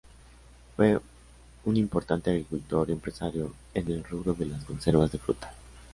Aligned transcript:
Fue 0.75 0.99
un 1.65 1.77
importante 1.77 2.31
agricultor 2.31 2.89
y 2.89 2.93
empresario 2.93 3.53
en 3.75 3.91
el 3.91 4.03
rubro 4.03 4.33
de 4.33 4.47
las 4.47 4.63
conservas 4.63 5.11
de 5.11 5.19
fruta. 5.19 5.53